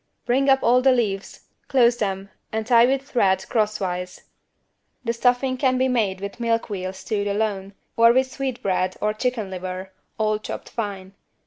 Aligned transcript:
Bring 0.25 0.49
up 0.49 0.63
all 0.63 0.81
the 0.81 0.91
leaves, 0.91 1.41
close 1.67 1.97
them 1.97 2.31
and 2.51 2.65
tie 2.65 2.87
with 2.87 3.03
thread 3.03 3.47
crosswise. 3.49 4.21
The 5.03 5.13
stuffing 5.13 5.57
can 5.57 5.77
be 5.77 5.87
made 5.87 6.21
with 6.21 6.39
milk 6.39 6.69
veal 6.69 6.91
stewed 6.91 7.27
alone, 7.27 7.75
or 7.95 8.11
with 8.11 8.31
sweetbread 8.31 8.97
or 8.99 9.13
chicken 9.13 9.51
liver, 9.51 9.91
all 10.17 10.39
chopped 10.39 10.69
fine. 10.69 11.13